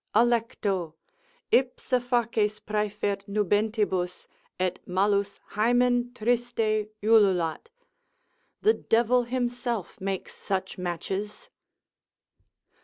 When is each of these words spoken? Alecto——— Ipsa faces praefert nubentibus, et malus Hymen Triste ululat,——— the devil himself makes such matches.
Alecto——— 0.15 0.95
Ipsa 1.51 2.01
faces 2.01 2.59
praefert 2.59 3.27
nubentibus, 3.27 4.25
et 4.59 4.79
malus 4.87 5.39
Hymen 5.51 6.11
Triste 6.15 6.89
ululat,——— 7.03 7.69
the 8.63 8.73
devil 8.73 9.25
himself 9.25 10.01
makes 10.01 10.33
such 10.33 10.79
matches. 10.79 11.49